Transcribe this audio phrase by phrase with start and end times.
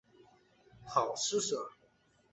[0.83, 1.57] 好施舍。